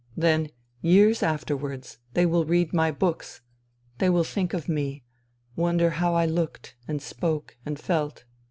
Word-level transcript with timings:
Then, 0.17 0.49
years 0.81 1.21
afterwards, 1.21 1.99
they 2.15 2.25
will 2.25 2.43
read 2.43 2.73
my 2.73 2.89
books; 2.89 3.41
they 3.99 4.09
will 4.09 4.23
think 4.23 4.51
of 4.51 4.67
me, 4.67 5.03
wonder 5.55 5.91
how 5.91 6.15
I 6.15 6.25
looked 6.25 6.75
and 6.87 6.99
spoke 6.99 7.55
and 7.67 7.77
felt. 7.79 8.25